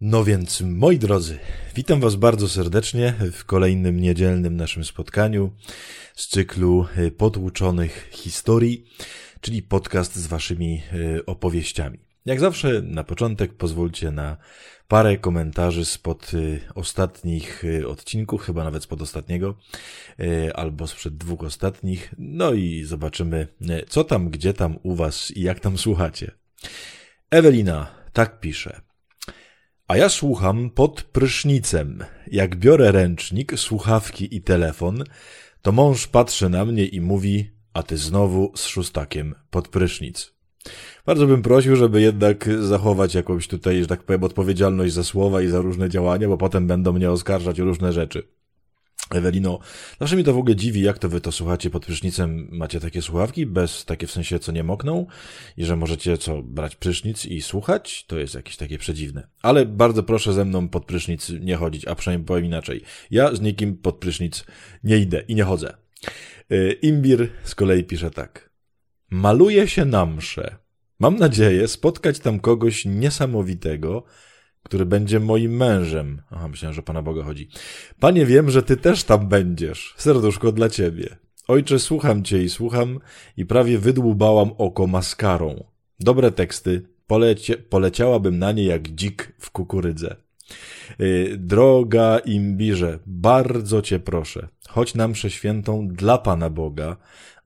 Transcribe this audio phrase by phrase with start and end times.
[0.00, 1.38] No więc, moi drodzy,
[1.74, 5.52] witam Was bardzo serdecznie w kolejnym niedzielnym naszym spotkaniu
[6.14, 8.84] z cyklu y, Potłuczonych Historii,
[9.40, 11.98] czyli podcast z Waszymi y, opowieściami.
[12.26, 14.36] Jak zawsze, na początek pozwólcie na
[14.88, 19.58] parę komentarzy spod y, ostatnich odcinków, chyba nawet spod ostatniego,
[20.54, 22.14] albo sprzed dwóch ostatnich.
[22.18, 23.46] No i zobaczymy,
[23.88, 26.30] co tam, gdzie tam u Was i jak tam słuchacie.
[27.30, 28.89] Ewelina tak pisze.
[29.90, 32.04] A ja słucham pod prysznicem.
[32.26, 35.04] Jak biorę ręcznik, słuchawki i telefon,
[35.62, 40.32] to mąż patrzy na mnie i mówi, a ty znowu z szóstakiem pod prysznic.
[41.06, 45.48] Bardzo bym prosił, żeby jednak zachować jakąś tutaj, że tak powiem, odpowiedzialność za słowa i
[45.48, 48.28] za różne działania, bo potem będą mnie oskarżać o różne rzeczy.
[49.14, 49.58] Ewelino,
[50.00, 53.02] zawsze mi to w ogóle dziwi, jak to wy to słuchacie pod prysznicem, macie takie
[53.02, 55.06] słuchawki, bez takie w sensie, co nie mokną
[55.56, 59.28] i że możecie co, brać prysznic i słuchać, to jest jakieś takie przedziwne.
[59.42, 62.82] Ale bardzo proszę ze mną pod prysznic nie chodzić, a przynajmniej powiem inaczej.
[63.10, 64.44] Ja z nikim pod prysznic
[64.84, 65.76] nie idę i nie chodzę.
[66.52, 68.50] Y, Imbir z kolei pisze tak.
[69.10, 70.56] Maluje się na mszę.
[71.00, 74.04] Mam nadzieję spotkać tam kogoś niesamowitego,
[74.62, 76.22] który będzie moim mężem.
[76.30, 77.48] Aha, myślałem, że Pana Boga chodzi.
[78.00, 79.94] Panie, wiem, że Ty też tam będziesz.
[79.96, 81.16] Serduszko dla Ciebie.
[81.48, 83.00] Ojcze, słucham Cię i słucham
[83.36, 85.64] i prawie wydłubałam oko maskarą.
[86.00, 90.16] Dobre teksty, polecie, poleciałabym na nie jak dzik w kukurydze.
[90.98, 96.96] Yy, droga imbirze, bardzo Cię proszę, chodź nam przeświętą dla Pana Boga,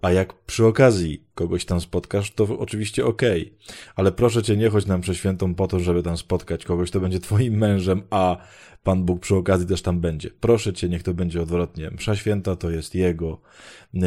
[0.04, 3.42] a jak przy okazji kogoś tam spotkasz, to oczywiście okej.
[3.42, 3.76] Okay.
[3.96, 7.20] Ale proszę cię, nie chodź nam przeświętą po to, żeby tam spotkać kogoś, kto będzie
[7.20, 8.36] twoim mężem, a
[8.82, 10.30] Pan Bóg przy okazji też tam będzie.
[10.40, 11.90] Proszę cię, niech to będzie odwrotnie.
[11.90, 13.40] Msza święta to jest Jego,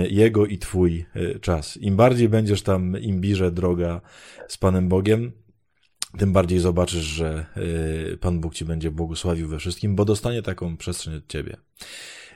[0.10, 1.78] Jego i Twój e, czas.
[1.78, 4.02] Im bardziej będziesz tam imbirze droga
[4.48, 5.32] z Panem Bogiem,
[6.18, 7.46] tym bardziej zobaczysz, że
[8.14, 11.58] e, Pan Bóg Ci będzie błogosławił we wszystkim, bo dostanie taką przestrzeń od Ciebie.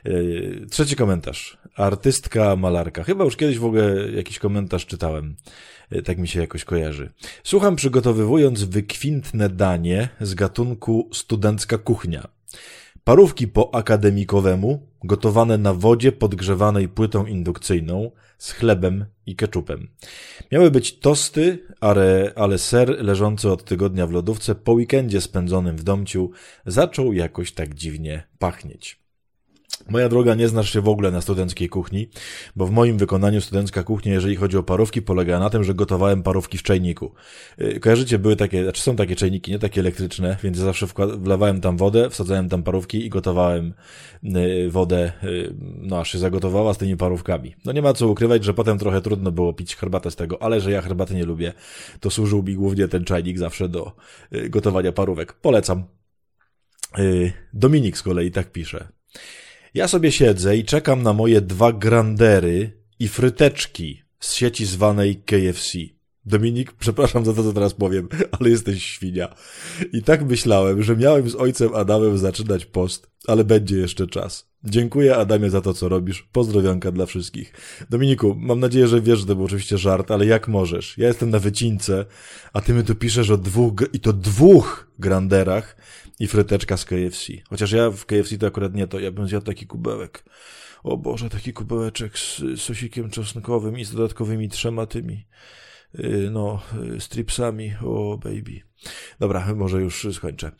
[0.04, 1.58] E, trzeci komentarz.
[1.76, 3.04] Artystka, malarka.
[3.04, 5.36] Chyba już kiedyś w ogóle jakiś komentarz czytałem.
[5.90, 7.10] E, tak mi się jakoś kojarzy.
[7.44, 12.28] Słucham przygotowywując wykwintne danie z gatunku studencka kuchnia.
[13.04, 18.10] Parówki po akademikowemu, gotowane na wodzie podgrzewanej płytą indukcyjną,
[18.42, 19.88] z chlebem i keczupem.
[20.52, 25.82] Miały być tosty, ale, ale ser leżący od tygodnia w lodówce po weekendzie spędzonym w
[25.82, 26.30] domciu
[26.66, 29.01] zaczął jakoś tak dziwnie pachnieć.
[29.90, 32.08] Moja droga, nie znasz się w ogóle na studenckiej kuchni,
[32.56, 36.22] bo w moim wykonaniu studencka kuchnia, jeżeli chodzi o parówki, polega na tym, że gotowałem
[36.22, 37.12] parówki w czajniku.
[37.60, 40.86] Y, kojarzycie, były takie, znaczy są takie czajniki, nie takie elektryczne, więc zawsze
[41.18, 43.74] wlewałem tam wodę, wsadzałem tam parówki i gotowałem
[44.24, 47.54] y, wodę, y, no aż się zagotowała z tymi parówkami.
[47.64, 50.60] No nie ma co ukrywać, że potem trochę trudno było pić herbatę z tego, ale
[50.60, 51.52] że ja herbaty nie lubię,
[52.00, 53.92] to służył mi głównie ten czajnik zawsze do
[54.50, 55.32] gotowania parówek.
[55.32, 55.84] Polecam.
[57.52, 58.88] Dominik z kolei tak pisze.
[59.74, 65.78] Ja sobie siedzę i czekam na moje dwa grandery i fryteczki z sieci zwanej KFC.
[66.24, 68.08] Dominik, przepraszam za to, co teraz powiem,
[68.40, 69.34] ale jesteś świnia.
[69.92, 74.51] I tak myślałem, że miałem z ojcem Adamem zaczynać post, ale będzie jeszcze czas.
[74.64, 76.22] Dziękuję Adamie za to, co robisz.
[76.32, 77.52] Pozdrowionka dla wszystkich.
[77.90, 80.98] Dominiku, mam nadzieję, że wiesz, że to był oczywiście żart, ale jak możesz?
[80.98, 82.04] Ja jestem na wycince,
[82.52, 85.76] a ty mi tu piszesz o dwóch, i to dwóch granderach
[86.20, 87.32] i fryteczka z KFC.
[87.48, 90.24] Chociaż ja w KFC to akurat nie, to ja bym zjadł taki kubełek.
[90.82, 95.26] O Boże, taki kubełeczek z sosikiem czosnkowym i z dodatkowymi trzema tymi,
[95.98, 96.62] y, no,
[96.96, 97.72] y, stripsami.
[97.84, 98.60] O, baby.
[99.20, 100.52] Dobra, może już skończę.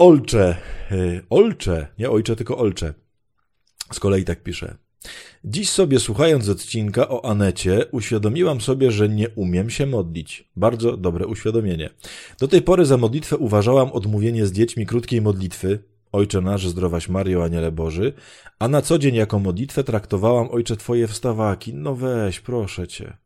[0.00, 0.56] Olcze,
[0.92, 2.94] y, olcze, nie ojcze, tylko olcze.
[3.92, 4.76] Z kolei tak pisze.
[5.44, 10.50] Dziś sobie słuchając odcinka o Anecie, uświadomiłam sobie, że nie umiem się modlić.
[10.56, 11.90] Bardzo dobre uświadomienie.
[12.38, 15.78] Do tej pory za modlitwę uważałam odmówienie z dziećmi krótkiej modlitwy,
[16.12, 18.12] Ojcze nasz, zdrowaś Mario, Aniele Boży,
[18.58, 21.74] a na co dzień jako modlitwę traktowałam Ojcze Twoje wstawaki.
[21.74, 23.16] No weź, proszę Cię.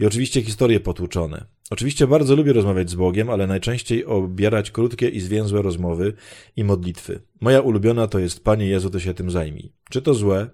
[0.00, 1.46] I oczywiście historie potłuczone.
[1.72, 6.12] Oczywiście bardzo lubię rozmawiać z Bogiem, ale najczęściej obierać krótkie i zwięzłe rozmowy
[6.56, 7.20] i modlitwy.
[7.40, 9.72] Moja ulubiona to jest Panie Jezu, to się tym zajmij.
[9.90, 10.50] Czy to złe?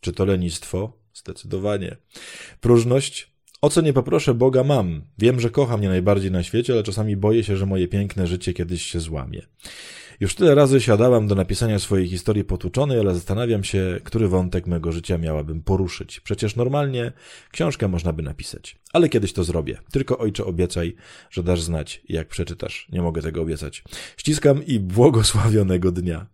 [0.00, 0.92] Czy to lenistwo?
[1.14, 1.96] Zdecydowanie.
[2.60, 3.32] Próżność?
[3.62, 5.02] O co nie poproszę Boga mam.
[5.18, 8.54] Wiem, że kocha mnie najbardziej na świecie, ale czasami boję się, że moje piękne życie
[8.54, 9.42] kiedyś się złamie.
[10.20, 14.92] Już tyle razy siadałam do napisania swojej historii potłuczonej, ale zastanawiam się, który wątek mego
[14.92, 16.20] życia miałabym poruszyć.
[16.20, 17.12] Przecież normalnie
[17.50, 18.81] książkę można by napisać.
[18.92, 19.78] Ale kiedyś to zrobię.
[19.92, 20.94] Tylko ojcze obiecaj,
[21.30, 22.88] że dasz znać, jak przeczytasz.
[22.92, 23.84] Nie mogę tego obiecać.
[24.16, 26.26] Ściskam i błogosławionego dnia.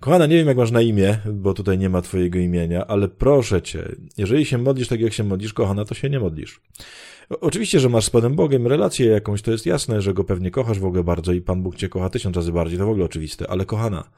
[0.00, 3.62] Kochana, nie wiem jak masz na imię, bo tutaj nie ma twojego imienia, ale proszę
[3.62, 6.60] cię, jeżeli się modlisz tak jak się modlisz, kochana, to się nie modlisz.
[7.40, 10.78] Oczywiście, że masz z Panem Bogiem relację jakąś, to jest jasne, że go pewnie kochasz
[10.78, 13.50] w ogóle bardzo i Pan Bóg cię kocha tysiąc razy bardziej, to w ogóle oczywiste,
[13.50, 14.10] ale kochana,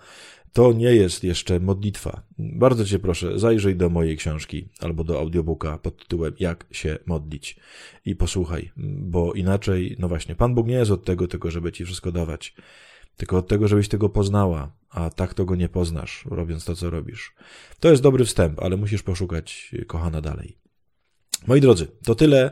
[0.55, 2.23] to nie jest jeszcze modlitwa.
[2.39, 7.56] Bardzo cię proszę, zajrzyj do mojej książki albo do audiobooka pod tytułem Jak się modlić
[8.05, 11.85] i posłuchaj, bo inaczej, no właśnie, Pan Bóg nie jest od tego tylko, żeby ci
[11.85, 12.55] wszystko dawać,
[13.17, 16.91] tylko od tego, żebyś tego poznała, a tak to go nie poznasz, robiąc to, co
[16.91, 17.35] robisz.
[17.81, 20.59] To jest dobry wstęp, ale musisz poszukać, kochana, dalej.
[21.47, 22.51] Moi drodzy, to tyle,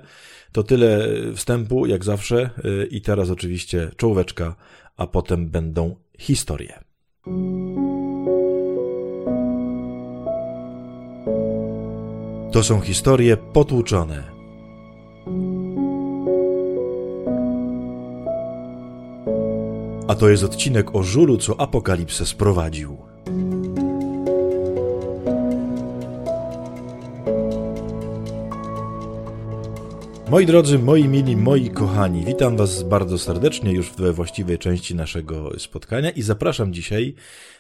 [0.53, 2.51] to tyle wstępu, jak zawsze,
[2.91, 4.57] i teraz oczywiście czołóweczka,
[4.97, 6.85] a potem będą historie.
[12.53, 14.33] To są historie potłuczone.
[20.09, 22.97] A to jest odcinek o żulu, co apokalipsę sprowadził.
[30.31, 35.59] Moi drodzy, moi mili, moi kochani, witam Was bardzo serdecznie już we właściwej części naszego
[35.59, 37.15] spotkania i zapraszam dzisiaj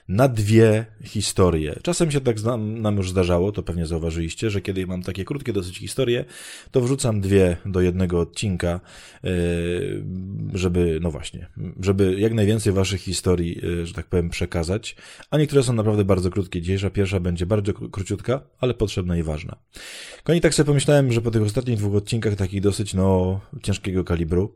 [0.08, 1.78] na dwie historie.
[1.82, 5.78] Czasem się tak nam już zdarzało, to pewnie zauważyliście, że kiedy mam takie krótkie dosyć
[5.78, 6.24] historie,
[6.70, 8.80] to wrzucam dwie do jednego odcinka,
[9.24, 9.28] e,
[10.54, 11.46] żeby, no właśnie,
[11.80, 14.96] żeby jak najwięcej waszych historii, e, że tak powiem, przekazać,
[15.30, 16.60] a niektóre są naprawdę bardzo krótkie.
[16.60, 19.56] Dzisiejsza pierwsza będzie bardzo króciutka, ale potrzebna i ważna.
[20.24, 24.54] Koni tak sobie pomyślałem, że po tych ostatnich dwóch odcinkach, takich dosyć, no, ciężkiego kalibru,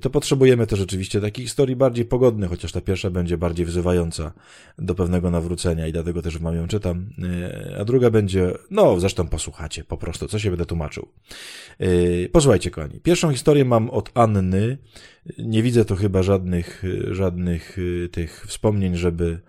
[0.00, 4.32] to potrzebujemy też rzeczywiście takich historii bardziej pogodnych, chociaż ta pierwsza będzie bardziej wzywająca
[4.78, 7.10] do pewnego nawrócenia i dlatego też wam ją czytam.
[7.22, 11.08] E, a druga będzie, no zresztą posłuchacie po prostu, co się będę tłumaczył.
[11.78, 11.88] E,
[12.28, 13.00] posłuchajcie, kochani.
[13.00, 14.78] Pierwszą historię mam od Anny.
[15.38, 17.76] Nie widzę tu chyba żadnych, żadnych
[18.12, 19.40] tych wspomnień, żeby,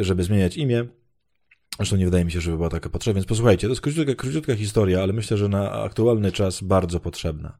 [0.00, 0.86] żeby zmieniać imię.
[1.76, 4.56] Zresztą nie wydaje mi się, żeby była taka potrzeba, więc posłuchajcie, to jest króciutka, króciutka
[4.56, 7.58] historia, ale myślę, że na aktualny czas bardzo potrzebna.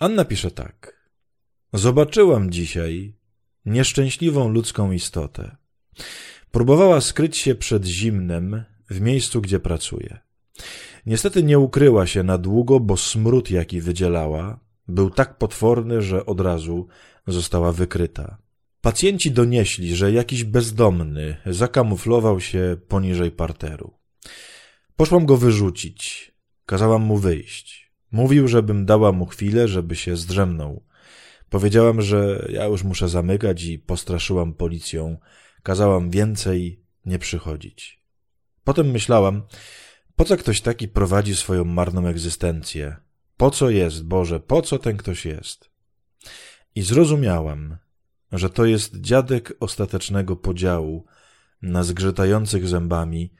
[0.00, 0.98] Anna pisze tak.
[1.72, 3.16] Zobaczyłam dzisiaj
[3.66, 5.56] nieszczęśliwą ludzką istotę.
[6.50, 10.18] Próbowała skryć się przed zimnem w miejscu, gdzie pracuje.
[11.06, 16.40] Niestety nie ukryła się na długo, bo smród, jaki wydzielała, był tak potworny, że od
[16.40, 16.88] razu
[17.26, 18.38] została wykryta.
[18.80, 23.94] Pacjenci donieśli, że jakiś bezdomny zakamuflował się poniżej parteru.
[24.96, 26.32] Poszłam go wyrzucić.
[26.66, 27.87] Kazałam mu wyjść.
[28.12, 30.82] Mówił, żebym dała mu chwilę, żeby się zdrzemnął.
[31.50, 35.16] Powiedziałam, że ja już muszę zamykać i postraszyłam policją.
[35.62, 38.02] Kazałam więcej nie przychodzić.
[38.64, 39.42] Potem myślałam,
[40.16, 42.96] po co ktoś taki prowadzi swoją marną egzystencję?
[43.36, 45.70] Po co jest, Boże, po co ten ktoś jest?
[46.74, 47.76] I zrozumiałam,
[48.32, 51.06] że to jest dziadek ostatecznego podziału
[51.62, 53.32] na zgrzytających zębami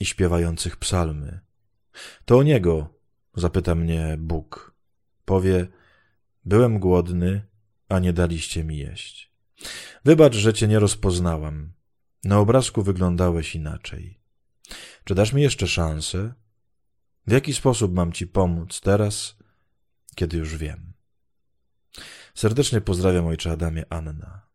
[0.00, 1.40] i śpiewających psalmy.
[2.24, 2.95] To o niego
[3.36, 4.74] zapyta mnie Bóg.
[5.24, 5.68] Powie,
[6.46, 7.42] Byłem głodny,
[7.88, 9.32] a nie daliście mi jeść.
[10.04, 11.72] Wybacz, że cię nie rozpoznałam.
[12.24, 14.20] Na obrazku wyglądałeś inaczej.
[15.04, 16.34] Czy dasz mi jeszcze szansę?
[17.26, 19.36] W jaki sposób mam ci pomóc teraz,
[20.14, 20.92] kiedy już wiem?
[22.34, 24.46] Serdecznie pozdrawiam ojcze Adamie Anna.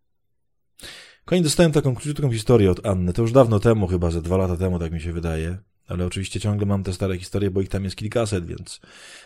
[1.25, 3.13] Koniec dostałem taką krótką historię od Anny.
[3.13, 5.57] To już dawno temu, chyba ze dwa lata temu, tak mi się wydaje.
[5.91, 8.81] Ale oczywiście ciągle mam te stare historie, bo ich tam jest kilkaset, więc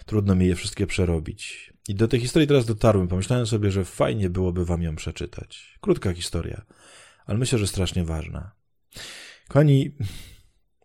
[0.06, 1.74] trudno mi je wszystkie przerobić.
[1.88, 3.08] I do tej historii teraz dotarłem.
[3.08, 5.78] Pomyślałem sobie, że fajnie byłoby wam ją przeczytać.
[5.82, 6.66] Krótka historia,
[7.26, 8.52] ale myślę, że strasznie ważna.
[9.48, 9.92] Kochani,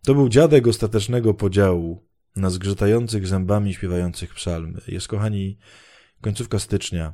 [0.03, 4.81] to był dziadek ostatecznego podziału na zgrzytających zębami śpiewających psalmy.
[4.87, 5.57] Jest, kochani,
[6.21, 7.13] końcówka stycznia.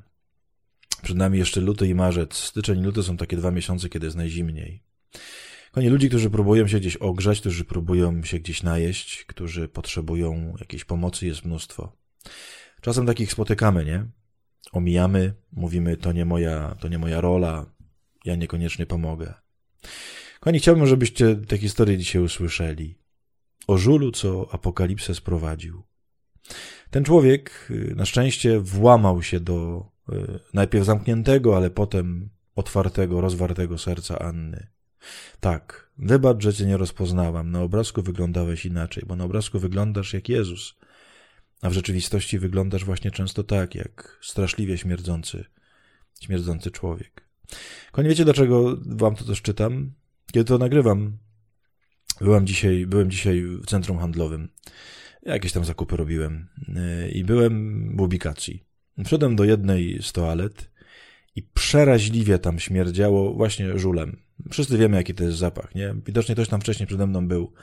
[1.04, 2.34] Przed nami jeszcze luty i marzec.
[2.34, 4.84] Styczeń i luty są takie dwa miesiące, kiedy jest najzimniej.
[5.78, 10.86] Kochani, ludzi, którzy próbują się gdzieś ogrzać, którzy próbują się gdzieś najeść, którzy potrzebują jakiejś
[10.86, 11.98] pomocy, jest mnóstwo.
[12.82, 14.06] Czasem takich spotykamy, nie?
[14.72, 17.66] Omijamy, mówimy, to nie moja, to nie moja rola,
[18.26, 19.34] ja niekoniecznie pomogę.
[20.40, 23.00] Kochani, chciałbym, żebyście tę historię dzisiaj usłyszeli.
[23.68, 25.84] O żulu, co apokalipsę sprowadził.
[26.90, 33.78] Ten człowiek y, na szczęście włamał się do y, najpierw zamkniętego, ale potem otwartego, rozwartego
[33.78, 34.77] serca Anny.
[35.40, 37.52] Tak, wybacz, że cię nie rozpoznałam.
[37.52, 40.76] Na obrazku wyglądałeś inaczej, bo na obrazku wyglądasz jak Jezus,
[41.62, 45.46] a w rzeczywistości wyglądasz właśnie często tak, jak straszliwie śmierdzący,
[46.22, 47.28] śmierdzący człowiek.
[47.92, 49.92] Kochani, wiecie dlaczego wam to też czytam?
[50.32, 51.18] Kiedy to nagrywam,
[52.22, 54.50] byłem dzisiaj, byłem dzisiaj w centrum handlowym.
[55.24, 56.48] Jakieś tam zakupy robiłem
[57.06, 58.64] y, i byłem w ubikacji.
[59.06, 60.72] Wszedłem do jednej z toalet
[61.36, 64.27] i przeraźliwie tam śmierdziało właśnie żulem.
[64.52, 65.96] Wszyscy wiemy, jaki to jest zapach, nie?
[66.06, 67.54] Widocznie ktoś tam wcześniej przede mną był.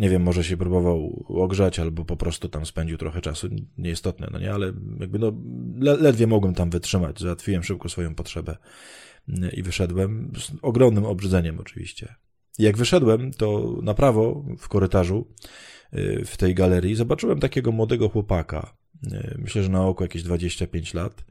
[0.00, 3.48] Nie wiem, może się próbował ogrzać, albo po prostu tam spędził trochę czasu.
[3.78, 4.52] Nieistotne, no nie?
[4.52, 5.32] Ale jakby no,
[5.78, 7.20] ledwie mogłem tam wytrzymać.
[7.20, 8.56] Załatwiłem szybko swoją potrzebę
[9.52, 12.14] i wyszedłem z ogromnym obrzydzeniem oczywiście.
[12.58, 15.26] Jak wyszedłem, to na prawo w korytarzu
[15.94, 18.76] y, w tej galerii zobaczyłem takiego młodego chłopaka.
[19.12, 21.24] Y, myślę, że na oko jakieś 25 lat.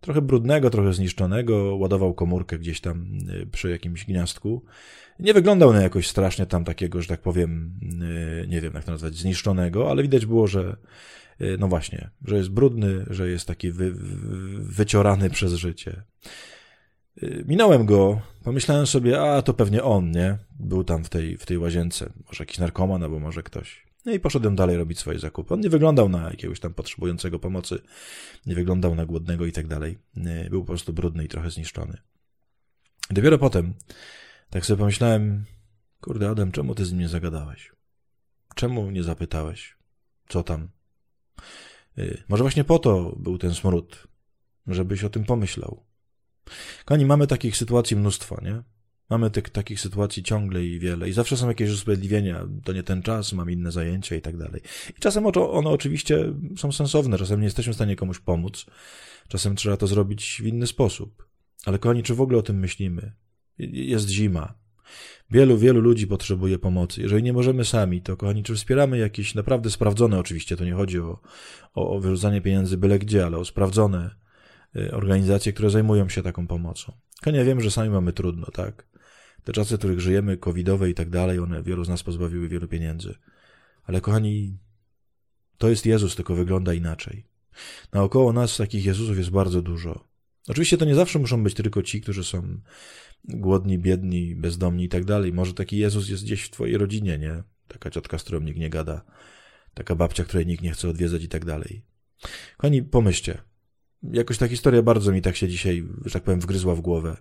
[0.00, 4.64] Trochę brudnego, trochę zniszczonego, ładował komórkę gdzieś tam y, przy jakimś gniazdku.
[5.18, 7.80] Nie wyglądał na jakoś strasznie tam takiego, że tak powiem,
[8.48, 10.76] nie wiem jak to nazwać, zniszczonego, ale widać było, że
[11.58, 13.92] no właśnie, że jest brudny, że jest taki wy,
[14.58, 16.02] wyciorany przez życie.
[17.22, 20.38] Y, minąłem go, pomyślałem sobie, a to pewnie on, nie?
[20.60, 22.12] Był tam w tej, w tej łazience.
[22.26, 23.89] Może jakiś narkoman, albo może ktoś.
[24.04, 25.54] No i poszedłem dalej robić swoje zakupy.
[25.54, 27.82] On nie wyglądał na jakiegoś tam potrzebującego pomocy,
[28.46, 29.98] nie wyglądał na głodnego i tak dalej.
[30.50, 31.98] Był po prostu brudny i trochę zniszczony.
[33.10, 33.74] Dopiero potem
[34.50, 35.44] tak sobie pomyślałem,
[36.00, 37.72] kurde Adam, czemu ty z nim nie zagadałeś?
[38.54, 39.76] Czemu nie zapytałeś?
[40.28, 40.68] Co tam?
[41.98, 44.06] Y, może właśnie po to był ten smród,
[44.66, 45.84] żebyś o tym pomyślał.
[46.84, 48.62] Kochani, mamy takich sytuacji mnóstwo, nie?
[49.10, 51.08] Mamy tych, takich sytuacji ciągle i wiele.
[51.08, 52.46] I zawsze są jakieś usprawiedliwienia.
[52.64, 54.60] To nie ten czas, mam inne zajęcia i tak dalej.
[54.90, 57.18] I czasem one oczywiście są sensowne.
[57.18, 58.66] Czasem nie jesteśmy w stanie komuś pomóc.
[59.28, 61.26] Czasem trzeba to zrobić w inny sposób.
[61.66, 63.12] Ale kochani, czy w ogóle o tym myślimy?
[63.58, 64.54] Jest zima.
[65.30, 67.02] Wielu, wielu ludzi potrzebuje pomocy.
[67.02, 71.00] Jeżeli nie możemy sami, to kochani, czy wspieramy jakieś naprawdę sprawdzone, oczywiście, to nie chodzi
[71.00, 71.20] o,
[71.74, 74.10] o, wyrzucanie pieniędzy byle gdzie, ale o sprawdzone
[74.76, 76.92] Y, organizacje, które zajmują się taką pomocą.
[77.26, 78.86] Ja wiem, że sami mamy trudno, tak?
[79.44, 82.68] Te czasy, w których żyjemy, covidowe i tak dalej, one wielu z nas pozbawiły wielu
[82.68, 83.14] pieniędzy.
[83.84, 84.58] Ale kochani,
[85.58, 87.26] to jest Jezus, tylko wygląda inaczej.
[87.92, 90.08] Naokoło nas takich Jezusów jest bardzo dużo.
[90.48, 92.60] Oczywiście to nie zawsze muszą być tylko ci, którzy są
[93.24, 95.32] głodni, biedni, bezdomni i tak dalej.
[95.32, 97.42] Może taki Jezus jest gdzieś w twojej rodzinie, nie?
[97.68, 99.04] Taka ciotka, z którą nikt nie gada.
[99.74, 101.82] Taka babcia, której nikt nie chce odwiedzać i tak dalej.
[102.56, 103.38] Kochani, pomyślcie,
[104.02, 107.16] jakoś ta historia bardzo mi tak się dzisiaj, że tak powiem, wgryzła w głowę.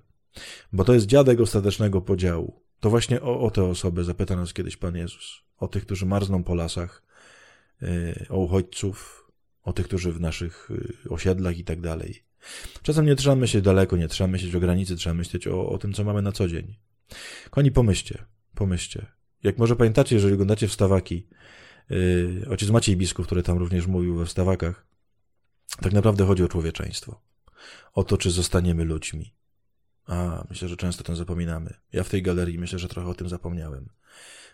[0.73, 2.63] Bo to jest dziadek ostatecznego podziału.
[2.79, 5.41] To właśnie o, o te osoby zapyta nas kiedyś Pan Jezus.
[5.57, 7.03] O tych, którzy marzną po lasach,
[7.83, 9.27] y, o uchodźców,
[9.63, 12.23] o tych, którzy w naszych y, osiedlach i tak dalej.
[12.81, 15.93] Czasem nie trzeba myśleć daleko, nie trzeba myśleć o granicy, trzeba myśleć o, o tym,
[15.93, 16.75] co mamy na co dzień.
[17.49, 19.05] Koni, pomyślcie, pomyślcie.
[19.43, 21.27] Jak może pamiętacie, jeżeli oglądacie wstawaki,
[21.89, 24.87] yy, ojciec Maciej Biskup, który tam również mówił we wstawakach,
[25.81, 27.21] tak naprawdę chodzi o człowieczeństwo.
[27.93, 29.33] O to, czy zostaniemy ludźmi.
[30.09, 31.73] A, myślę, że często ten zapominamy.
[31.93, 33.89] Ja w tej galerii myślę, że trochę o tym zapomniałem.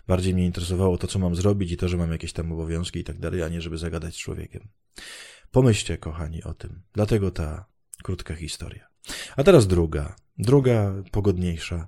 [0.08, 3.04] Bardziej mnie interesowało to, co mam zrobić i to, że mam jakieś tam obowiązki i
[3.04, 4.68] tak dalej, a nie żeby zagadać z człowiekiem.
[5.52, 6.82] Pomyślcie, kochani, o tym.
[6.94, 7.66] Dlatego ta
[8.04, 8.88] krótka historia.
[9.36, 11.88] A teraz druga, druga pogodniejsza,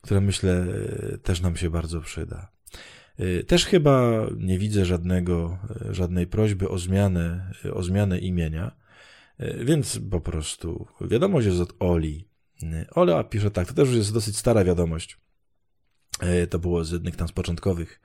[0.00, 0.66] która myślę
[1.22, 2.52] też nam się bardzo przyda.
[3.20, 5.58] Y, też chyba nie widzę żadnego,
[5.90, 8.76] żadnej prośby o zmianę, o zmianę imienia,
[9.40, 12.33] y, więc po prostu wiadomość jest od Oli.
[12.94, 15.18] Ola pisze tak, to też już jest dosyć stara wiadomość.
[16.50, 18.00] To było z jednych tam z początkowych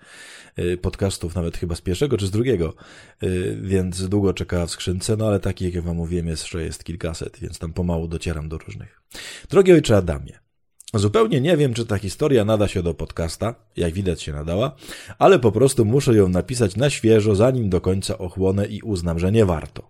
[0.81, 2.73] podcastów, nawet chyba z pierwszego czy z drugiego,
[3.61, 7.59] więc długo czekała w skrzynce, no ale takich, jak wam mówiłem, jeszcze jest kilkaset, więc
[7.59, 9.01] tam pomału docieram do różnych.
[9.49, 10.39] Drogi ojcze Adamie,
[10.93, 14.75] Zupełnie nie wiem, czy ta historia nada się do podcasta, jak widać się nadała,
[15.19, 19.31] ale po prostu muszę ją napisać na świeżo, zanim do końca ochłonę i uznam, że
[19.31, 19.87] nie warto.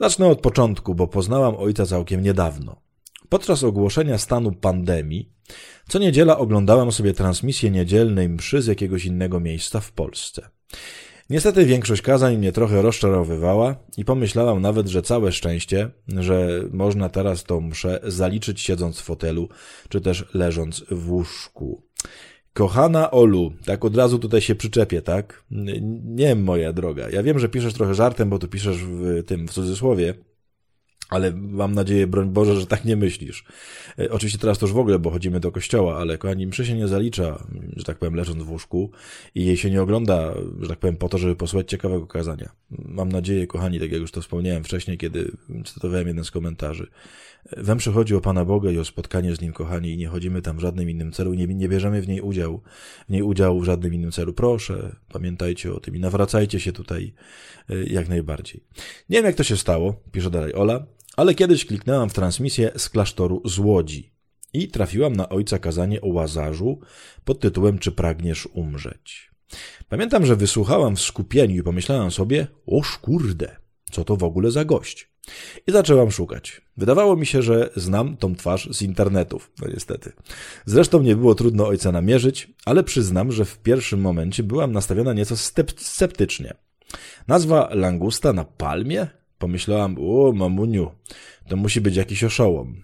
[0.00, 2.83] Zacznę od początku, bo poznałam ojca całkiem niedawno.
[3.28, 5.32] Podczas ogłoszenia stanu pandemii,
[5.88, 10.48] co niedziela oglądałam sobie transmisję niedzielnej mszy z jakiegoś innego miejsca w Polsce.
[11.30, 17.44] Niestety większość kazań mnie trochę rozczarowywała i pomyślałam nawet, że całe szczęście, że można teraz
[17.44, 19.48] tą mszę zaliczyć siedząc w fotelu,
[19.88, 21.82] czy też leżąc w łóżku.
[22.52, 25.44] Kochana Olu, tak od razu tutaj się przyczepię, tak?
[26.04, 27.10] Nie, moja droga.
[27.10, 30.14] Ja wiem, że piszesz trochę żartem, bo tu piszesz w tym, w cudzysłowie,
[31.10, 33.44] ale mam nadzieję, broń Boże, że tak nie myślisz.
[33.98, 36.74] E, oczywiście teraz to już w ogóle, bo chodzimy do kościoła, ale kochani, mszy się
[36.74, 37.46] nie zalicza,
[37.76, 38.90] że tak powiem, leżąc w łóżku
[39.34, 42.52] i jej się nie ogląda, że tak powiem, po to, żeby posłuchać ciekawego kazania.
[42.70, 45.32] Mam nadzieję, kochani, tak jak już to wspomniałem wcześniej, kiedy
[45.64, 46.86] cytowałem jeden z komentarzy.
[47.52, 50.42] We mszy chodzi o Pana Boga i o spotkanie z Nim, kochani, i nie chodzimy
[50.42, 52.60] tam w żadnym innym celu, nie, nie bierzemy w niej udziału,
[53.08, 54.32] w niej udziału w żadnym innym celu.
[54.32, 57.14] Proszę, pamiętajcie o tym i nawracajcie się tutaj
[57.70, 58.64] e, jak najbardziej.
[59.08, 60.86] Nie wiem, jak to się stało, pisze dalej Ola,
[61.16, 64.14] ale kiedyś kliknęłam w transmisję z klasztoru z Łodzi.
[64.52, 66.80] i trafiłam na ojca kazanie o łazarzu
[67.24, 69.30] pod tytułem Czy pragniesz umrzeć?
[69.88, 73.56] Pamiętam, że wysłuchałam w skupieniu i pomyślałam sobie, oż kurde,
[73.94, 75.08] co to w ogóle za gość?
[75.66, 76.60] I zaczęłam szukać.
[76.76, 80.12] Wydawało mi się, że znam tą twarz z internetów, no niestety.
[80.66, 85.36] Zresztą nie było trudno ojca namierzyć, ale przyznam, że w pierwszym momencie byłam nastawiona nieco
[85.76, 86.54] sceptycznie.
[87.28, 89.06] Nazwa langusta na palmie?
[89.38, 90.90] Pomyślałam, o mamuniu,
[91.48, 92.82] to musi być jakiś oszołom.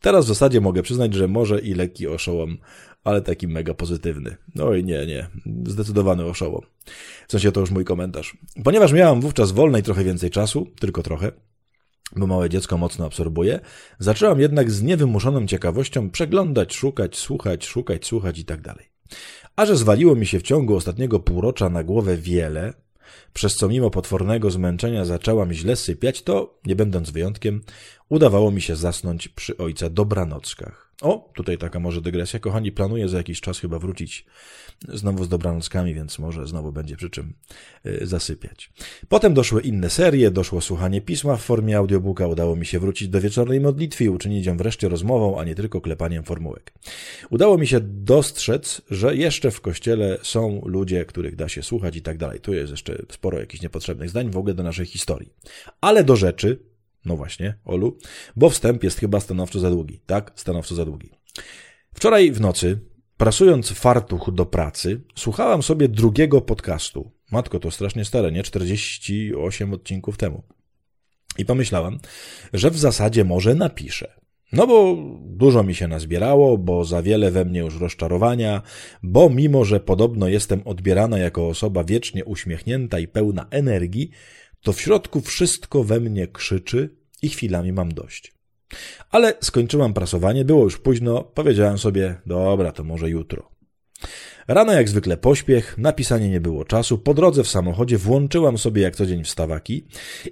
[0.00, 2.58] Teraz w zasadzie mogę przyznać, że może i lekki oszołom,
[3.04, 4.36] ale taki mega pozytywny.
[4.54, 5.28] No i nie, nie,
[5.66, 6.62] zdecydowany oszołom.
[7.28, 8.36] W sensie to już mój komentarz.
[8.64, 11.32] Ponieważ miałam wówczas wolnej trochę więcej czasu, tylko trochę,
[12.16, 13.60] bo małe dziecko mocno absorbuje,
[13.98, 18.86] zaczęłam jednak z niewymuszoną ciekawością przeglądać, szukać, słuchać, szukać, słuchać i tak dalej.
[19.56, 22.72] A że zwaliło mi się w ciągu ostatniego półrocza na głowę wiele,
[23.34, 27.62] przez co mimo potwornego zmęczenia zaczęłam źle sypiać, to, nie będąc wyjątkiem,
[28.08, 30.87] udawało mi się zasnąć przy ojca dobranockach.
[31.02, 32.40] O, tutaj taka może dygresja.
[32.40, 34.26] Kochani, planuję za jakiś czas chyba wrócić
[34.88, 37.34] znowu z dobranockami, więc może znowu będzie przy czym
[37.86, 38.70] y, zasypiać.
[39.08, 43.20] Potem doszły inne serie, doszło słuchanie pisma w formie audiobooka, udało mi się wrócić do
[43.20, 46.72] wieczornej modlitwy i uczynić ją wreszcie rozmową, a nie tylko klepaniem formułek.
[47.30, 52.02] Udało mi się dostrzec, że jeszcze w kościele są ludzie, których da się słuchać i
[52.02, 52.40] tak dalej.
[52.40, 55.32] Tu jest jeszcze sporo jakichś niepotrzebnych zdań w ogóle do naszej historii.
[55.80, 56.58] Ale do rzeczy,
[57.04, 57.98] no właśnie, Olu,
[58.36, 60.00] bo wstęp jest chyba stanowczo za długi.
[60.06, 61.10] Tak, stanowczo za długi.
[61.94, 62.80] Wczoraj w nocy,
[63.16, 67.12] prasując fartuch do pracy, słuchałam sobie drugiego podcastu.
[67.32, 68.42] Matko, to strasznie stare, nie?
[68.42, 70.42] 48 odcinków temu.
[71.38, 71.98] I pomyślałam,
[72.52, 74.18] że w zasadzie może napiszę.
[74.52, 78.62] No bo dużo mi się nazbierało, bo za wiele we mnie już rozczarowania,
[79.02, 84.10] bo mimo, że podobno jestem odbierana jako osoba wiecznie uśmiechnięta i pełna energii,
[84.62, 88.32] to w środku wszystko we mnie krzyczy i chwilami mam dość.
[89.10, 93.50] Ale skończyłam prasowanie, było już późno, powiedziałem sobie, dobra, to może jutro.
[94.48, 98.96] Rano jak zwykle pośpiech, napisanie nie było czasu, po drodze w samochodzie włączyłam sobie jak
[98.96, 99.86] co dzień wstawaki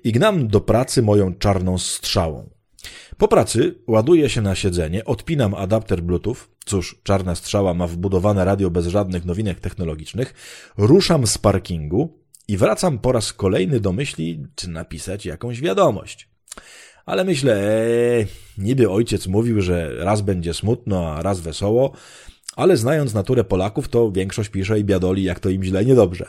[0.05, 2.51] i gnam do pracy moją czarną strzałą.
[3.17, 8.71] Po pracy ładuję się na siedzenie, odpinam adapter Bluetooth, cóż, czarna strzała ma wbudowane radio
[8.71, 10.35] bez żadnych nowinek technologicznych,
[10.79, 16.29] ruszam z parkingu i wracam po raz kolejny do myśli, czy napisać jakąś wiadomość.
[17.07, 18.27] Ale myślę, ee,
[18.59, 21.93] niby ojciec mówił, że raz będzie smutno, a raz wesoło,
[22.57, 26.29] ale znając naturę Polaków, to większość pisze i biadoli, jak to im źle niedobrze.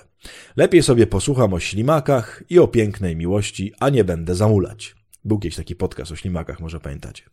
[0.56, 4.96] Lepiej sobie posłucham o ślimakach i o pięknej miłości, a nie będę zamulać.
[5.26, 7.24] Był kiedyś taki podcast o ślimakach, może pamiętacie.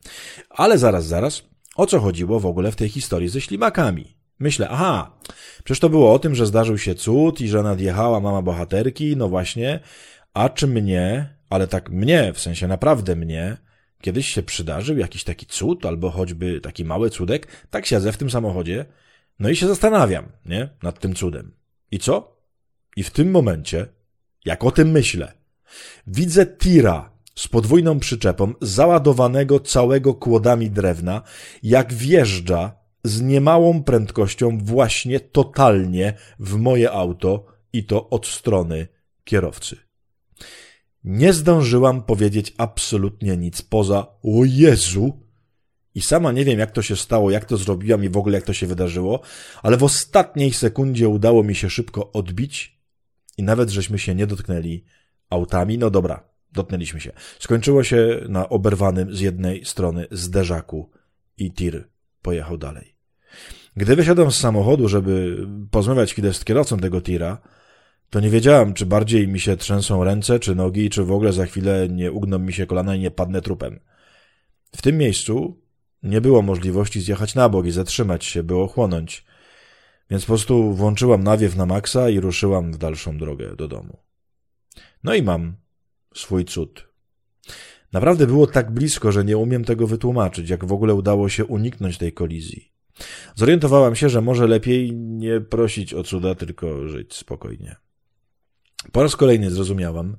[0.50, 1.42] Ale zaraz, zaraz,
[1.76, 4.16] o co chodziło w ogóle w tej historii ze ślimakami?
[4.38, 5.18] Myślę, aha,
[5.64, 9.28] przecież to było o tym, że zdarzył się cud i że nadjechała mama bohaterki, no
[9.28, 9.80] właśnie,
[10.34, 13.56] a czy mnie, ale tak mnie, w sensie naprawdę mnie,
[14.00, 18.30] kiedyś się przydarzył jakiś taki cud, albo choćby taki mały cudek, tak siedzę w tym
[18.30, 18.84] samochodzie,
[19.38, 21.54] no i się zastanawiam, nie, nad tym cudem.
[21.90, 22.36] I co?
[22.96, 23.86] I w tym momencie,
[24.44, 25.32] jak o tym myślę,
[26.06, 31.22] widzę tira z podwójną przyczepą, załadowanego całego kłodami drewna,
[31.62, 38.88] jak wjeżdża z niemałą prędkością właśnie totalnie w moje auto i to od strony
[39.24, 39.76] kierowcy.
[41.04, 45.20] Nie zdążyłam powiedzieć absolutnie nic poza o Jezu
[45.94, 48.44] i sama nie wiem jak to się stało, jak to zrobiłam i w ogóle jak
[48.44, 49.20] to się wydarzyło,
[49.62, 52.80] ale w ostatniej sekundzie udało mi się szybko odbić
[53.38, 54.84] i nawet żeśmy się nie dotknęli
[55.30, 55.78] autami.
[55.78, 57.12] No dobra, dotknęliśmy się.
[57.38, 60.90] Skończyło się na oberwanym z jednej strony zderzaku
[61.36, 61.88] i tir
[62.22, 62.93] pojechał dalej.
[63.76, 67.38] Gdy wysiadłem z samochodu, żeby porozmawiać chwilę z kierowcą tego tira,
[68.10, 71.46] to nie wiedziałam, czy bardziej mi się trzęsą ręce, czy nogi, czy w ogóle za
[71.46, 73.80] chwilę nie ugną mi się kolana i nie padnę trupem.
[74.76, 75.60] W tym miejscu
[76.02, 79.24] nie było możliwości zjechać na bok i zatrzymać się, by ochłonąć,
[80.10, 83.96] więc po prostu włączyłam nawiew na maksa i ruszyłam w dalszą drogę do domu.
[85.04, 85.56] No i mam
[86.14, 86.88] swój cud.
[87.92, 91.98] Naprawdę było tak blisko, że nie umiem tego wytłumaczyć, jak w ogóle udało się uniknąć
[91.98, 92.73] tej kolizji.
[93.34, 97.76] Zorientowałam się, że może lepiej nie prosić o cuda, tylko żyć spokojnie.
[98.92, 100.16] Po raz kolejny zrozumiałam,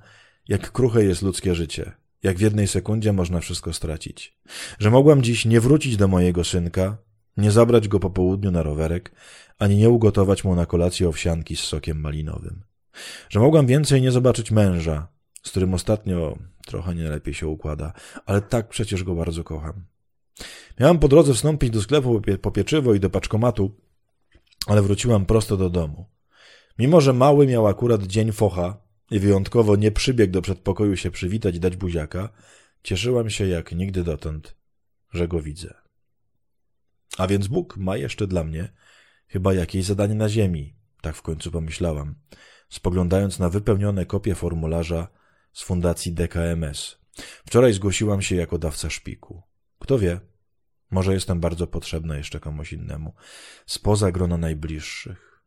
[0.48, 1.92] jak kruche jest ludzkie życie,
[2.24, 4.38] jak w jednej sekundzie można wszystko stracić.
[4.80, 6.98] Że mogłam dziś nie wrócić do mojego synka,
[7.38, 9.12] nie zabrać go po południu na rowerek,
[9.60, 12.64] ani nie ugotować mu na kolację owsianki z sokiem malinowym.
[13.30, 15.08] Że mogłam więcej nie zobaczyć męża,
[15.44, 17.94] z którym ostatnio trochę nie lepiej się układa,
[18.26, 19.86] ale tak przecież go bardzo kocham.
[20.80, 23.76] Miałam po drodze wstąpić do sklepu po pieczywo i do paczkomatu,
[24.68, 26.06] ale wróciłam prosto do domu.
[26.80, 28.78] Mimo, że mały miał akurat dzień focha
[29.12, 32.30] i wyjątkowo nie przybiegł do przedpokoju się przywitać i dać buziaka,
[32.84, 34.56] cieszyłam się jak nigdy dotąd,
[35.14, 35.74] że go widzę.
[37.18, 38.74] A więc Bóg ma jeszcze dla mnie
[39.28, 42.16] chyba jakieś zadanie na ziemi, tak w końcu pomyślałam,
[42.70, 45.08] spoglądając na wypełnione kopie formularza
[45.54, 46.98] z fundacji DKMS.
[47.46, 49.42] Wczoraj zgłosiłam się jako dawca szpiku.
[49.80, 50.20] Kto wie,
[50.92, 53.14] może jestem bardzo potrzebna jeszcze komuś innemu,
[53.66, 55.42] spoza grona najbliższych.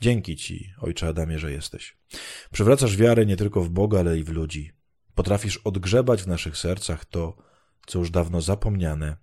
[0.00, 1.96] Dzięki Ci, ojcze Adamie, że jesteś.
[2.52, 4.72] Przywracasz wiarę nie tylko w Boga, ale i w ludzi.
[5.14, 7.36] Potrafisz odgrzebać w naszych sercach to,
[7.86, 9.16] co już dawno zapomniane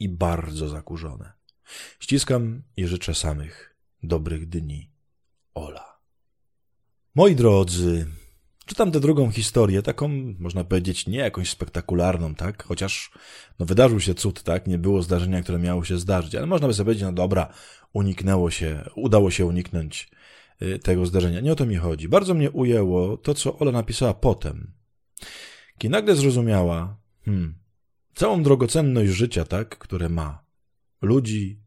[0.00, 1.32] i bardzo zakurzone.
[2.00, 4.90] Ściskam i życzę samych dobrych dni.
[5.54, 5.98] Ola.
[7.14, 8.06] Moi drodzy,
[8.68, 12.64] czytam tę drugą historię, taką, można powiedzieć, nie jakąś spektakularną, tak?
[12.64, 13.10] Chociaż,
[13.58, 14.66] no, wydarzył się cud, tak?
[14.66, 17.52] Nie było zdarzenia, które miało się zdarzyć, ale można by sobie powiedzieć, no dobra,
[17.92, 20.10] uniknęło się, udało się uniknąć
[20.62, 21.40] y, tego zdarzenia.
[21.40, 22.08] Nie o to mi chodzi.
[22.08, 24.72] Bardzo mnie ujęło to, co Ola napisała potem.
[25.78, 27.54] Kiedy nagle zrozumiała, hmm,
[28.14, 30.44] całą drogocenność życia, tak, które ma.
[31.02, 31.60] Ludzi,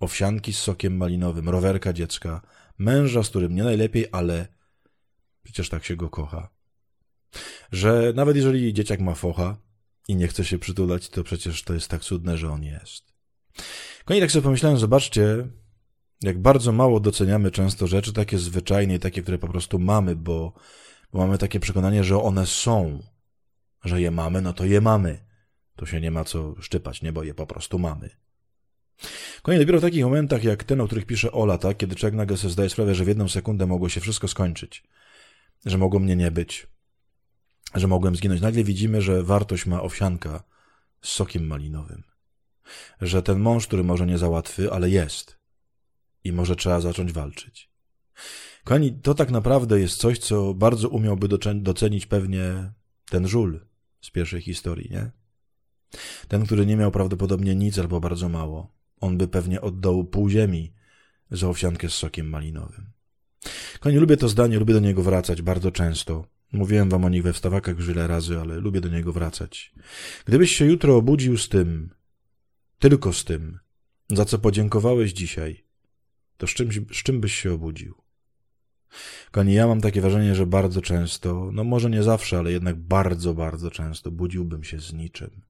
[0.00, 2.40] owsianki z sokiem malinowym, rowerka dziecka,
[2.78, 4.55] męża, z którym nie najlepiej, ale
[5.46, 6.48] przecież tak się go kocha.
[7.72, 9.56] Że nawet jeżeli dzieciak ma focha
[10.08, 13.12] i nie chce się przytulać, to przecież to jest tak cudne, że on jest.
[14.04, 15.48] Koniec tak sobie pomyślałem, zobaczcie,
[16.22, 20.52] jak bardzo mało doceniamy często rzeczy takie zwyczajne i takie, które po prostu mamy, bo,
[21.12, 23.02] bo mamy takie przekonanie, że one są.
[23.84, 25.26] Że je mamy, no to je mamy.
[25.76, 28.10] To się nie ma co szczypać, nie, bo je po prostu mamy.
[29.42, 32.36] Koniec dopiero w takich momentach jak ten, o których pisze Ola, tak, kiedy człowiek nagle
[32.36, 34.82] sobie zdaje sprawę, że w jedną sekundę mogło się wszystko skończyć,
[35.64, 36.66] że mogło mnie nie być,
[37.74, 38.40] że mogłem zginąć.
[38.40, 40.44] Nagle widzimy, że wartość ma owsianka
[41.02, 42.02] z sokiem malinowym.
[43.00, 45.38] Że ten mąż, który może nie załatwy, ale jest.
[46.24, 47.70] I może trzeba zacząć walczyć.
[48.64, 52.72] Kochani, to tak naprawdę jest coś, co bardzo umiałby docenić pewnie
[53.10, 53.66] ten żul
[54.00, 55.10] z pierwszej historii, nie?
[56.28, 58.74] Ten, który nie miał prawdopodobnie nic albo bardzo mało.
[59.00, 60.74] On by pewnie oddał pół ziemi
[61.30, 62.95] za owsiankę z sokiem malinowym.
[63.80, 66.24] Kochani, lubię to zdanie, lubię do niego wracać bardzo często.
[66.52, 69.74] Mówiłem wam o nich we wstawakach już wiele razy, ale lubię do niego wracać.
[70.24, 71.90] Gdybyś się jutro obudził z tym,
[72.78, 73.58] tylko z tym,
[74.10, 75.64] za co podziękowałeś dzisiaj,
[76.36, 77.94] to z czym, z czym byś się obudził?
[79.30, 83.34] Kochani, ja mam takie wrażenie, że bardzo często, no może nie zawsze, ale jednak bardzo,
[83.34, 85.42] bardzo często budziłbym się z niczym.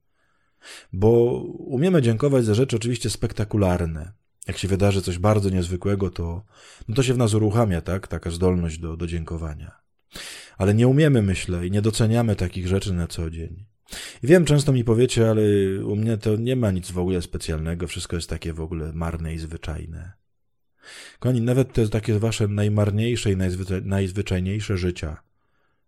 [0.93, 4.13] Bo umiemy dziękować za rzeczy oczywiście spektakularne.
[4.47, 6.43] Jak się wydarzy coś bardzo niezwykłego, to,
[6.89, 8.09] no to się w nas uruchamia, tak?
[8.09, 9.81] Taka zdolność do, do dziękowania.
[10.59, 13.67] Ale nie umiemy, myślę, i nie doceniamy takich rzeczy na co dzień.
[14.23, 15.43] I wiem, często mi powiecie, ale
[15.85, 19.35] u mnie to nie ma nic w ogóle specjalnego, wszystko jest takie w ogóle marne
[19.35, 20.13] i zwyczajne.
[21.19, 25.23] Koni, nawet te takie wasze najmarniejsze i najzwyczaj, najzwyczajniejsze życia,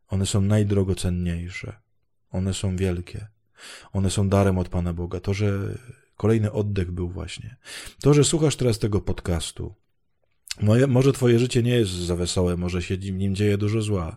[0.08, 1.76] one są najdrogocenniejsze.
[2.30, 3.26] One są wielkie.
[3.92, 5.20] One są darem od Pana Boga.
[5.20, 5.78] To, że
[6.18, 7.57] kolejny oddech był właśnie.
[8.00, 9.74] To, że słuchasz teraz tego podcastu.
[10.61, 14.16] Moje, może twoje życie nie jest za wesołe, może się w nim dzieje dużo zła,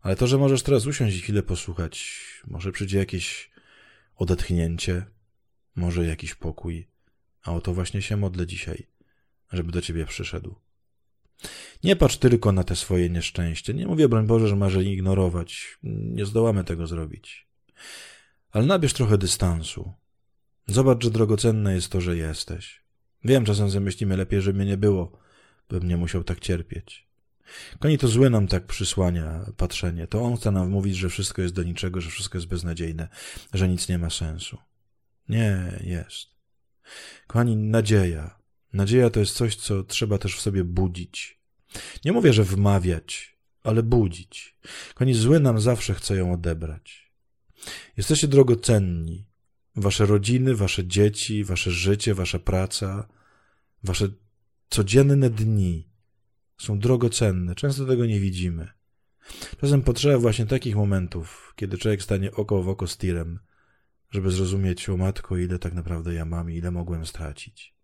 [0.00, 3.50] ale to, że możesz teraz usiąść i chwilę posłuchać, może przyjdzie jakieś
[4.16, 5.06] odetchnięcie,
[5.76, 6.88] może jakiś pokój,
[7.42, 8.86] a o to właśnie się modlę dzisiaj,
[9.52, 10.54] żeby do ciebie przyszedł.
[11.84, 13.74] Nie patrz tylko na te swoje nieszczęście.
[13.74, 15.78] Nie mówię, broń Boże, że masz je ignorować.
[15.82, 17.46] Nie zdołamy tego zrobić.
[18.50, 19.92] Ale nabierz trochę dystansu.
[20.66, 22.82] Zobacz, że drogocenne jest to, że jesteś.
[23.24, 25.18] Wiem, czasem zamyślimy lepiej, żeby mnie nie było,
[25.68, 27.06] bym nie musiał tak cierpieć.
[27.78, 30.06] Koni to złe nam tak przysłania patrzenie.
[30.06, 33.08] To on chce nam mówić, że wszystko jest do niczego, że wszystko jest beznadziejne,
[33.54, 34.58] że nic nie ma sensu.
[35.28, 36.28] Nie, jest.
[37.26, 38.38] Kochani, nadzieja.
[38.72, 41.40] Nadzieja to jest coś, co trzeba też w sobie budzić.
[42.04, 44.58] Nie mówię, że wmawiać, ale budzić.
[44.94, 47.12] Kochani, zły nam zawsze chce ją odebrać.
[47.96, 49.25] Jesteście drogocenni.
[49.76, 53.08] Wasze rodziny, wasze dzieci, wasze życie, wasza praca,
[53.84, 54.08] wasze
[54.68, 55.88] codzienne dni
[56.58, 57.54] są drogocenne.
[57.54, 58.68] Często tego nie widzimy.
[59.60, 63.38] Czasem potrzeba właśnie takich momentów, kiedy człowiek stanie oko w oko z tirem,
[64.10, 67.74] żeby zrozumieć, o matko, ile tak naprawdę ja mam i ile mogłem stracić.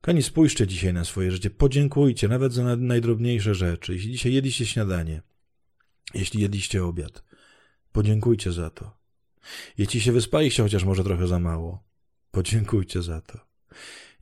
[0.00, 3.92] Koni, spójrzcie dzisiaj na swoje życie, podziękujcie nawet za najdrobniejsze rzeczy.
[3.92, 5.22] Jeśli dzisiaj jedliście śniadanie,
[6.14, 7.28] jeśli jedliście obiad,
[7.92, 8.97] Podziękujcie za to.
[9.78, 11.84] Jeśli się wyspaliście chociaż może trochę za mało,
[12.30, 13.38] podziękujcie za to.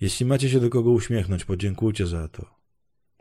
[0.01, 2.57] Jeśli macie się do kogo uśmiechnąć, podziękujcie za to.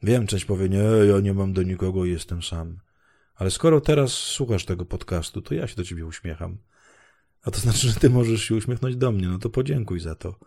[0.03, 2.79] Wiem, część powie, nie, ja nie mam do nikogo i jestem sam.
[3.35, 6.57] Ale skoro teraz słuchasz tego podcastu, to ja się do ciebie uśmiecham.
[7.41, 10.39] A to znaczy, że ty możesz się uśmiechnąć do mnie, no to podziękuj za to,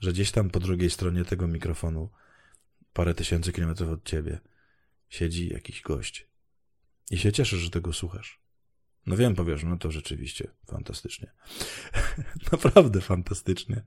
[0.00, 2.10] że gdzieś tam po drugiej stronie tego mikrofonu,
[2.92, 4.40] parę tysięcy kilometrów od ciebie,
[5.08, 6.26] siedzi jakiś gość.
[7.10, 8.40] I się cieszę, że tego słuchasz.
[9.06, 11.32] No wiem, powiesz, no to rzeczywiście fantastycznie.
[12.52, 13.82] Naprawdę fantastycznie.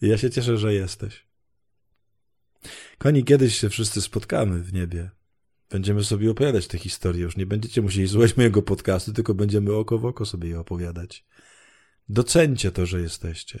[0.00, 1.26] Ja się cieszę, że jesteś.
[2.98, 5.10] Koni, kiedyś się wszyscy spotkamy w niebie.
[5.70, 7.22] Będziemy sobie opowiadać te historie.
[7.22, 11.24] Już nie będziecie musieli słuchać mojego podcastu, tylko będziemy oko w oko sobie je opowiadać.
[12.08, 13.60] Docencie to, że jesteście.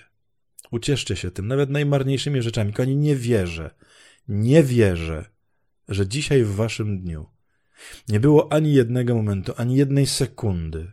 [0.70, 2.72] Ucieszcie się tym, nawet najmarniejszymi rzeczami.
[2.72, 3.70] Koni, nie wierzę,
[4.28, 5.30] nie wierzę,
[5.88, 7.26] że dzisiaj w waszym dniu
[8.08, 10.92] nie było ani jednego momentu, ani jednej sekundy,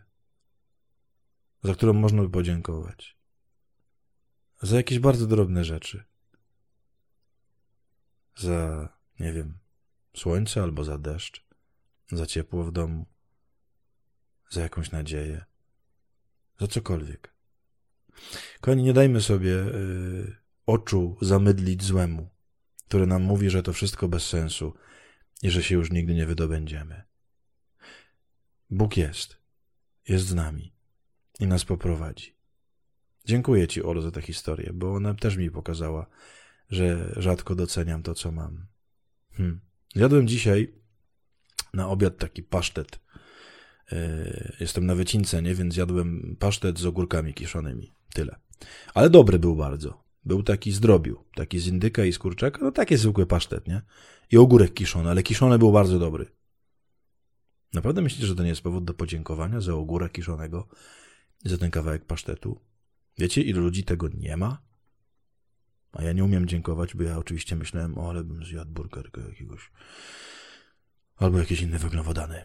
[1.62, 3.18] za którą można by podziękować.
[4.62, 6.04] Za jakieś bardzo drobne rzeczy.
[8.36, 8.88] Za,
[9.20, 9.58] nie wiem,
[10.16, 11.44] słońce albo za deszcz,
[12.12, 13.06] za ciepło w domu,
[14.50, 15.44] za jakąś nadzieję,
[16.60, 17.34] za cokolwiek.
[18.60, 22.30] Kochani, nie dajmy sobie y, oczu zamydlić złemu,
[22.88, 24.74] które nam mówi, że to wszystko bez sensu
[25.42, 27.02] i że się już nigdy nie wydobędziemy.
[28.70, 29.36] Bóg jest,
[30.08, 30.72] jest z nami
[31.40, 32.34] i nas poprowadzi.
[33.24, 36.06] Dziękuję Ci, Olo, za tę historię, bo ona też mi pokazała,
[36.70, 38.66] że rzadko doceniam to, co mam.
[39.32, 39.60] Hmm.
[39.94, 40.74] Jadłem dzisiaj
[41.74, 43.00] na obiad taki pasztet.
[43.92, 45.54] E, jestem na wycince, nie?
[45.54, 47.92] Więc jadłem pasztet z ogórkami kiszonymi.
[48.14, 48.36] Tyle.
[48.94, 50.07] Ale dobry był bardzo.
[50.28, 51.24] Był taki zdrobił.
[51.34, 52.58] Taki z indyka i z kurczaka.
[52.62, 53.82] No takie zwykły pasztet, nie?
[54.30, 56.26] I ogórek kiszony, ale kiszony był bardzo dobry.
[57.72, 60.68] Naprawdę myślisz, że to nie jest powód do podziękowania za ogórek kiszonego
[61.44, 62.60] i za ten kawałek pasztetu?
[63.18, 64.62] Wiecie, ilu ludzi tego nie ma?
[65.92, 69.70] A ja nie umiem dziękować, bo ja oczywiście myślałem, o, ale bym zjadł burgerkę jakiegoś.
[71.16, 72.44] Albo jakieś inne węglowodany.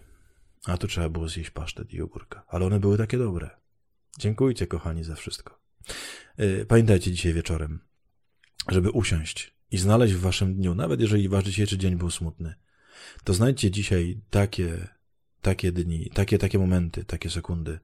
[0.65, 2.46] A to trzeba było zjeść pasztet i ogórka.
[2.48, 3.50] Ale one były takie dobre.
[4.19, 5.62] Dziękujcie, kochani, za wszystko.
[6.39, 7.80] Y, pamiętajcie dzisiaj wieczorem,
[8.69, 12.56] żeby usiąść i znaleźć w waszym dniu, nawet jeżeli wasz dzisiejszy dzień był smutny,
[13.24, 14.88] to znajdźcie dzisiaj takie,
[15.41, 17.80] takie dni, takie, takie momenty, takie sekundy,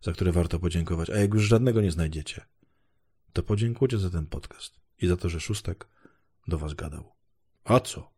[0.00, 1.10] za które warto podziękować.
[1.10, 2.44] A jak już żadnego nie znajdziecie,
[3.32, 5.88] to podziękujcie za ten podcast i za to, że Szóstek
[6.48, 7.12] do was gadał.
[7.64, 8.12] A co?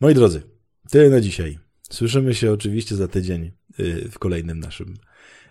[0.00, 0.42] Moi drodzy,
[0.90, 1.63] tyle na dzisiaj.
[1.94, 4.94] Słyszymy się oczywiście za tydzień y, w kolejnym naszym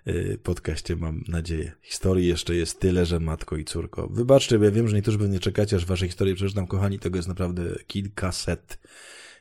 [0.07, 1.71] y, podcaście, mam nadzieję.
[1.81, 4.07] Historii jeszcze jest tyle, że matko i córko.
[4.07, 7.27] Wybaczcie, bo ja wiem, że niektórzy pewnie czekacie, aż wasze historie przeczytam, kochani, tego jest
[7.27, 8.79] naprawdę kilkaset,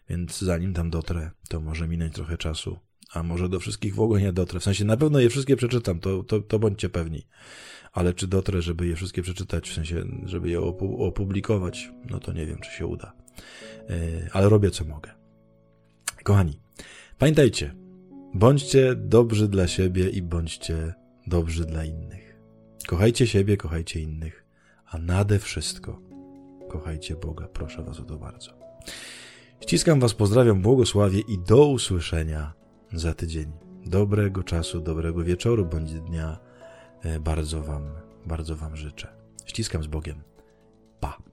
[0.09, 2.79] więc zanim tam dotrę, to może minąć trochę czasu,
[3.12, 4.61] a może do wszystkich w ogóle nie dotrę.
[4.61, 7.27] W sensie na pewno je wszystkie przeczytam, to, to, to bądźcie pewni
[7.93, 10.61] ale czy dotrę, żeby je wszystkie przeczytać, w sensie, żeby je
[10.99, 13.12] opublikować, no to nie wiem, czy się uda.
[13.91, 13.95] E,
[14.33, 15.11] ale robię co mogę.
[16.25, 16.62] Kochani,
[17.23, 17.75] pamiętajcie,
[18.35, 20.95] bądźcie dobrzy dla siebie i bądźcie
[21.27, 22.39] dobrzy dla innych.
[22.87, 24.45] Kochajcie siebie, kochajcie innych,
[24.87, 26.01] a nade wszystko
[26.69, 27.49] kochajcie Boga.
[27.49, 28.51] Proszę Was o to bardzo.
[29.61, 32.53] Ściskam Was, pozdrawiam, błogosławię i do usłyszenia
[32.93, 33.53] za tydzień.
[33.87, 36.39] Dobrego czasu, dobrego wieczoru bądź dnia
[37.03, 37.83] E, bardzo Wam,
[38.27, 39.09] bardzo Wam życzę.
[39.47, 40.23] Ściskam z Bogiem.
[41.01, 41.32] Pa.